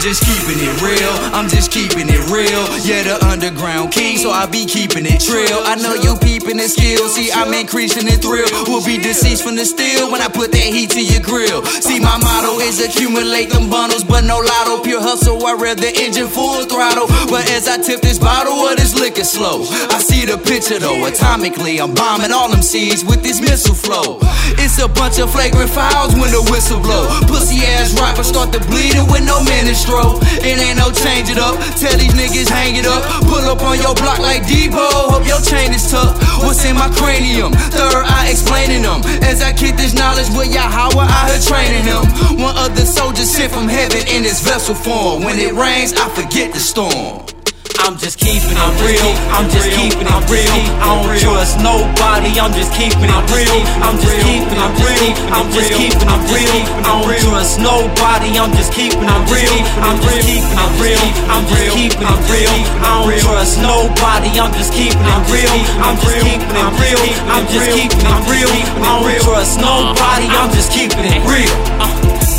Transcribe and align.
just 0.00 0.24
keeping 0.24 0.56
it 0.64 0.72
real. 0.80 1.12
I'm 1.36 1.48
just 1.48 1.70
keeping 1.70 2.08
it 2.08 2.22
real. 2.32 2.64
Yeah, 2.80 3.04
the 3.04 3.20
underground 3.28 3.92
king, 3.92 4.16
so 4.16 4.30
I 4.30 4.46
be 4.46 4.64
keeping 4.64 5.04
it 5.04 5.20
trill. 5.20 5.60
I 5.60 5.76
know 5.76 5.92
you 5.92 6.16
peeping 6.16 6.56
the 6.56 6.68
skill. 6.72 7.08
See, 7.08 7.28
I'm 7.30 7.52
increasing 7.52 8.06
the 8.08 8.16
thrill. 8.16 8.48
Will 8.64 8.84
be 8.84 8.96
deceased 8.96 9.44
from 9.44 9.56
the 9.56 9.64
steel 9.68 10.10
when 10.10 10.22
I 10.22 10.28
put 10.28 10.52
that 10.52 10.68
heat 10.72 10.90
to 10.96 11.02
your 11.04 11.20
grill. 11.20 11.60
See, 11.84 12.00
my 12.00 12.16
motto 12.16 12.64
is 12.64 12.80
accumulate 12.80 13.50
them 13.52 13.68
bundles, 13.68 14.04
but 14.04 14.24
no 14.24 14.40
lotto. 14.40 14.82
Pure 14.82 15.02
hustle, 15.02 15.44
I 15.44 15.52
rev 15.52 15.76
the 15.76 15.92
engine 15.92 16.28
full 16.28 16.64
throttle. 16.64 17.06
But 17.28 17.44
as 17.52 17.68
I 17.68 17.76
tip 17.76 18.00
this 18.00 18.18
bottle 18.18 18.56
of 18.64 18.80
liquor 19.14 19.24
slow, 19.24 19.62
I 19.94 20.02
see 20.02 20.26
the 20.26 20.38
picture 20.38 20.78
though. 20.78 21.06
Atomically, 21.06 21.78
I'm 21.78 21.94
bombing 21.94 22.32
all 22.32 22.50
them 22.50 22.62
seeds 22.62 23.04
with 23.04 23.22
this 23.22 23.40
missile 23.40 23.74
flow. 23.74 24.18
It's 24.58 24.78
a 24.82 24.88
bunch 24.88 25.22
of 25.22 25.30
flagrant 25.30 25.70
fouls 25.70 26.14
when 26.18 26.34
the 26.34 26.42
whistle 26.50 26.80
blow. 26.82 27.06
Pussy 27.30 27.62
ass 27.62 27.94
rapper 27.94 28.24
start 28.24 28.50
to 28.54 28.60
bleeding 28.66 29.06
with 29.06 29.22
no 29.22 29.38
ministro. 29.46 30.18
It 30.42 30.58
ain't 30.58 30.78
no 30.82 30.90
change 30.90 31.30
it 31.30 31.38
up. 31.38 31.54
Tell 31.78 31.94
these 31.94 32.14
niggas 32.18 32.50
hang 32.50 32.74
it 32.74 32.86
up. 32.86 33.02
Pull 33.30 33.46
up 33.46 33.62
on 33.62 33.78
your 33.78 33.94
block 33.94 34.18
like 34.18 34.46
Depot. 34.50 35.14
Hope 35.14 35.26
your 35.26 35.42
chain 35.46 35.70
is 35.70 35.86
tucked. 35.86 36.18
What's 36.42 36.64
in 36.66 36.74
my 36.74 36.90
cranium? 36.98 37.54
Third 37.70 38.02
eye 38.10 38.34
explaining 38.34 38.82
them. 38.82 38.98
As 39.22 39.42
I 39.42 39.54
kick 39.54 39.76
this 39.76 39.94
knowledge 39.94 40.30
with 40.34 40.50
Yahweh, 40.50 41.06
I 41.06 41.20
heard 41.30 41.42
training 41.42 41.86
them. 41.86 42.02
One 42.42 42.56
of 42.58 42.74
the 42.74 42.82
soldiers 42.82 43.30
sent 43.30 43.52
from 43.52 43.68
heaven 43.68 44.02
in 44.10 44.26
this 44.26 44.42
vessel 44.42 44.74
form. 44.74 45.22
When 45.22 45.38
it 45.38 45.54
rains, 45.54 45.94
I 45.94 46.08
forget 46.10 46.52
the 46.52 46.60
storm. 46.60 47.33
I'm 47.84 48.00
just 48.00 48.16
keeping 48.16 48.56
it 48.56 48.74
real. 48.80 49.12
I'm 49.28 49.44
just 49.52 49.68
keeping 49.76 50.08
it 50.08 50.24
real. 50.32 50.56
I 50.80 51.04
don't 51.04 51.20
trust 51.20 51.60
nobody. 51.60 52.32
I'm 52.40 52.48
just 52.56 52.72
keeping 52.72 53.12
it 53.12 53.24
real. 53.28 53.60
I'm 53.84 54.00
just 54.00 54.24
keeping 54.24 54.56
it 54.56 54.72
real. 54.80 55.12
I'm 55.28 55.52
just 55.52 55.68
keeping 55.68 56.08
it 56.08 56.22
real. 56.32 56.64
I 56.80 57.04
don't 57.04 57.12
trust 57.28 57.60
nobody. 57.60 58.40
I'm 58.40 58.56
just 58.56 58.72
keeping 58.72 59.04
it 59.04 59.22
real. 59.28 59.52
I'm 59.84 60.00
just 60.00 60.16
keeping 60.24 60.48
it 60.48 60.72
real. 60.80 61.04
I'm 61.28 61.44
just 61.44 61.76
keeping 61.76 62.08
it 62.08 62.20
real. 62.32 62.56
I 62.80 63.04
don't 63.04 63.20
trust 63.20 63.60
nobody. 63.60 64.32
I'm 64.32 64.52
just 64.56 64.72
keeping 64.72 65.04
it 65.04 65.22
real. 65.28 65.52
I'm 65.84 66.00
just 66.00 66.24
keeping 66.24 66.56
it 66.56 66.72
real. 66.80 67.04
I'm 67.28 67.44
just 67.52 67.68
keeping 67.68 68.00
it 68.00 68.22
real. 68.32 68.48
I 68.80 68.96
don't 68.96 69.20
trust 69.28 69.60
nobody. 69.60 70.26
I'm 70.32 70.48
just 70.56 70.72
keeping 70.72 71.04
it 71.04 71.20
real. 71.28 71.73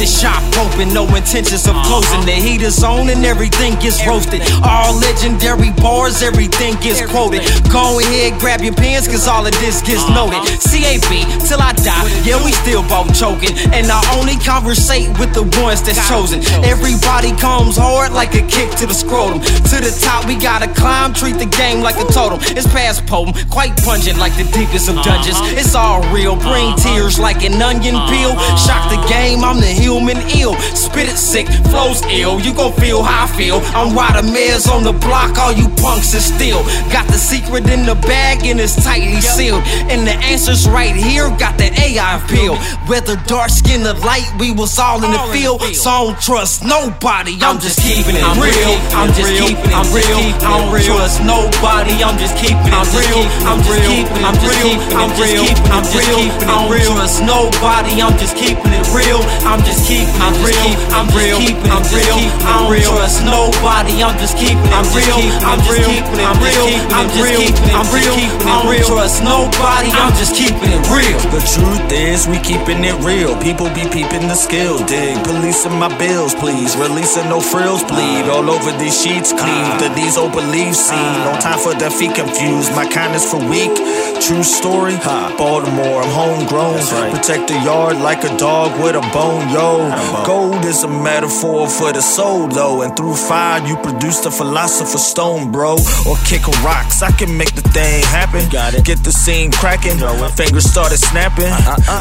This 0.00 0.18
shop 0.18 0.40
open, 0.56 0.94
no 0.94 1.04
intentions 1.14 1.68
of 1.68 1.76
closing. 1.84 2.24
The 2.24 2.32
heater's 2.32 2.82
on 2.82 3.10
and 3.10 3.22
everything 3.22 3.76
gets 3.80 4.00
roasted. 4.06 4.40
All 4.64 4.96
legendary 4.96 5.72
bars, 5.76 6.22
everything 6.22 6.72
gets 6.80 7.04
quoted. 7.04 7.44
Go 7.68 8.00
ahead, 8.00 8.40
grab 8.40 8.62
your 8.62 8.72
pens, 8.72 9.06
cause 9.06 9.28
all 9.28 9.44
of 9.44 9.52
this 9.60 9.82
gets 9.82 10.08
noted. 10.08 10.40
CAB, 10.64 11.44
till 11.44 11.60
I 11.60 11.76
die, 11.76 12.08
yeah, 12.24 12.42
we 12.42 12.52
still 12.64 12.80
both 12.88 13.12
choking. 13.12 13.52
And 13.76 13.92
I 13.92 14.00
only 14.16 14.40
conversate 14.40 15.12
with 15.20 15.34
the 15.36 15.44
ones 15.60 15.82
that's 15.84 16.00
chosen. 16.08 16.40
Everybody 16.64 17.36
comes 17.36 17.76
hard 17.76 18.12
like 18.16 18.32
a 18.32 18.40
kick 18.48 18.72
to 18.80 18.86
the 18.86 18.96
scrotum. 18.96 19.44
To 19.44 19.76
the 19.84 19.92
top, 20.00 20.24
we 20.24 20.34
gotta 20.34 20.72
climb, 20.72 21.12
treat 21.12 21.36
the 21.36 21.50
game 21.60 21.84
like 21.84 22.00
a 22.00 22.08
totem. 22.08 22.40
It's 22.56 22.66
past 22.72 23.04
potent, 23.04 23.36
quite 23.50 23.76
pungent 23.84 24.16
like 24.16 24.32
the 24.40 24.48
deepest 24.56 24.88
of 24.88 24.96
dungeons. 25.04 25.36
It's 25.60 25.74
all 25.74 26.00
real, 26.08 26.36
bring 26.36 26.72
tears 26.76 27.18
like 27.20 27.44
an 27.44 27.60
onion 27.60 28.00
peel. 28.08 28.32
Shock 28.56 28.88
the 28.88 29.04
game, 29.04 29.44
I'm 29.44 29.60
the 29.60 29.89
human 29.90 30.18
ill. 30.38 30.54
Spit 30.78 31.08
it 31.10 31.18
sick, 31.18 31.46
flows 31.70 32.02
ill. 32.06 32.38
You 32.40 32.54
gon' 32.54 32.72
feel 32.78 33.02
how 33.02 33.24
I 33.24 33.26
feel. 33.26 33.58
I'm 33.74 33.90
Ryder 33.96 34.26
Mares 34.30 34.68
on 34.68 34.84
the 34.84 34.92
block, 34.92 35.36
all 35.38 35.52
you 35.52 35.68
punks 35.82 36.14
is 36.14 36.24
still. 36.24 36.62
Got 36.94 37.06
the 37.08 37.18
secret 37.18 37.68
in 37.68 37.84
the 37.84 37.98
bag 38.06 38.46
and 38.46 38.60
it's 38.60 38.76
tightly 38.78 39.20
sealed. 39.20 39.62
And 39.90 40.06
the 40.06 40.14
answer's 40.30 40.68
right 40.68 40.94
here, 40.94 41.28
got 41.42 41.58
that 41.58 41.74
AI 41.74 42.22
appeal. 42.22 42.54
Whether 42.86 43.16
dark 43.26 43.50
skin 43.50 43.82
or 43.82 43.98
light, 44.06 44.30
we 44.38 44.52
was 44.52 44.78
all 44.78 45.02
in 45.02 45.10
the 45.10 45.24
field. 45.34 45.60
So 45.74 45.90
I 45.90 45.98
don't 46.04 46.20
trust 46.20 46.62
nobody, 46.64 47.34
I'm 47.42 47.58
just 47.58 47.82
keeping 47.82 48.14
it 48.14 48.24
real. 48.38 48.74
I'm 48.94 49.10
just 49.12 49.34
keeping 49.34 49.74
it 49.74 49.86
real. 49.90 50.22
I 50.46 50.62
don't 50.62 50.70
trust 50.86 51.18
nobody, 51.26 51.98
I'm 51.98 52.16
just 52.18 52.38
keeping 52.38 52.70
it 52.70 52.86
real. 52.94 53.26
I'm 53.42 53.58
just 53.66 53.82
keeping 53.90 54.22
it 54.22 54.38
real. 54.38 54.70
I'm 54.94 55.10
just 55.18 56.06
keeping 56.14 56.46
it 56.46 56.62
real. 56.70 56.94
I 56.94 56.94
don't 56.94 56.94
trust 56.94 57.18
nobody, 57.26 57.94
I'm 57.98 58.16
just 58.18 58.36
keeping 58.38 58.72
it 58.72 58.86
real. 58.94 59.20
I'm 59.44 59.60
just 59.66 59.79
it 59.88 60.08
real. 60.44 60.76
I'm 60.92 61.08
just 61.08 61.40
keeping 61.40 61.64
it 61.64 61.72
I'm 61.72 61.84
real. 61.94 62.18
I 62.44 62.68
don't 62.68 63.00
trust 63.00 63.24
nobody, 63.24 64.02
I'm 64.02 64.16
just 64.18 64.36
keeping 64.36 64.60
it 64.60 64.74
I'm 64.74 64.86
real. 64.92 65.16
I'm 65.46 65.60
just 65.64 65.80
keeping 65.88 66.20
it 66.20 66.36
real 66.42 66.68
I'm 66.92 67.08
real. 67.16 67.48
I'm 67.72 67.86
just 67.88 68.10
keeping 68.12 68.36
it 68.36 68.44
real 68.44 68.50
I'm 68.50 68.68
real. 68.68 68.84
I 68.84 68.84
don't 68.84 68.88
trust 68.90 69.18
nobody, 69.24 69.90
I'm 69.94 70.12
just 70.20 70.34
keeping 70.36 70.70
it 70.72 70.84
real. 70.90 71.18
The 71.32 71.42
truth 71.44 71.86
is, 71.92 72.26
we 72.28 72.38
keeping 72.42 72.84
it 72.84 72.96
real. 73.00 73.36
People 73.40 73.70
be 73.72 73.86
peeping 73.88 74.28
the 74.28 74.34
skill. 74.36 74.78
Dig, 74.86 75.16
policing 75.24 75.76
my 75.78 75.88
bills, 75.96 76.34
please. 76.34 76.76
Releasing 76.76 77.28
no 77.28 77.40
frills, 77.40 77.82
bleed. 77.84 78.28
All 78.28 78.50
over 78.50 78.72
these 78.78 78.96
sheets, 78.96 79.32
clean. 79.32 79.78
The 79.78 79.88
diesel 79.94 80.28
belief 80.28 80.74
seen. 80.74 81.12
No 81.24 81.32
time 81.40 81.58
for 81.58 81.74
defeat, 81.74 82.14
confused. 82.14 82.72
My 82.74 82.86
kindness 82.86 83.24
for 83.30 83.38
weak. 83.48 83.72
True 84.20 84.42
story. 84.44 84.96
Baltimore, 85.36 86.02
I'm 86.02 86.10
homegrown. 86.10 86.78
Protect 87.10 87.48
the 87.48 87.58
yard 87.64 87.96
like 87.96 88.22
a 88.22 88.36
dog 88.36 88.78
with 88.80 88.94
a 88.94 89.00
bone, 89.12 89.48
yo. 89.50 89.90
Gold 90.24 90.64
is 90.64 90.84
a 90.84 90.88
metaphor 90.88 91.68
for 91.68 91.92
the 91.92 92.02
soul, 92.02 92.46
though. 92.46 92.82
And 92.82 92.94
through 92.96 93.16
fire, 93.16 93.66
you 93.66 93.76
produce 93.76 94.20
the 94.20 94.30
philosopher's 94.30 95.04
stone, 95.04 95.50
bro. 95.50 95.72
Or 96.06 96.16
kick 96.28 96.46
a 96.46 96.52
rocks. 96.62 97.02
I 97.02 97.10
can 97.10 97.36
make 97.36 97.54
the 97.54 97.62
thing 97.62 98.04
happen. 98.04 98.48
Get 98.84 99.02
the 99.02 99.10
scene 99.10 99.50
cracking. 99.50 99.98
Fingers 100.36 100.70
started 100.70 100.98
snapping. 100.98 101.50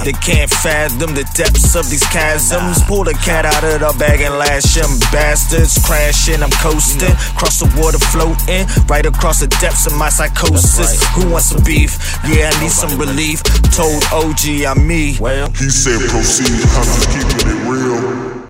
They 0.03 0.13
can't 0.13 0.51
fathom 0.51 1.15
the 1.15 1.23
depths 1.33 1.75
of 1.75 1.89
these 1.89 2.05
chasms. 2.11 2.83
Pull 2.83 3.05
the 3.05 3.13
cat 3.25 3.45
out 3.45 3.63
of 3.63 3.79
the 3.79 3.97
bag 3.97 4.21
and 4.21 4.37
lash 4.37 4.75
them 4.75 4.99
bastards. 5.11 5.79
Crashing, 5.83 6.43
I'm 6.43 6.51
coasting. 6.61 7.15
Cross 7.39 7.59
the 7.61 7.81
water 7.81 7.97
floating. 7.97 8.67
Right 8.87 9.05
across 9.05 9.39
the 9.39 9.47
depths 9.47 9.87
of 9.87 9.97
my 9.97 10.09
psychosis. 10.09 11.01
Who 11.15 11.31
wants 11.31 11.47
some 11.47 11.63
beef? 11.63 11.97
Yeah, 12.27 12.51
I 12.53 12.61
need 12.61 12.71
some 12.71 12.99
relief. 12.99 13.43
Told 13.75 14.03
OG 14.11 14.65
I'm 14.67 14.87
me. 14.87 15.17
He 15.57 15.69
said 15.69 15.99
proceed, 16.09 16.61
I'm 16.75 16.85
just 16.85 17.09
keeping 17.09 17.47
it 17.47 17.69
real. 17.69 18.28